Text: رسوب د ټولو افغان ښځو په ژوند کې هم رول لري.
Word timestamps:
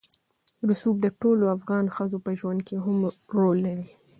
رسوب 0.69 0.95
د 1.01 1.07
ټولو 1.21 1.43
افغان 1.55 1.85
ښځو 1.95 2.17
په 2.25 2.31
ژوند 2.39 2.59
کې 2.67 2.75
هم 2.85 2.97
رول 3.35 3.57
لري. 3.67 3.87